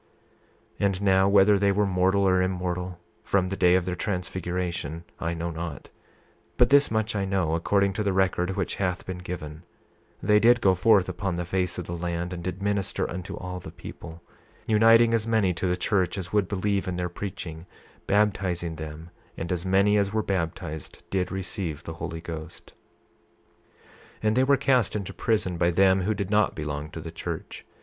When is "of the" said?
11.77-11.95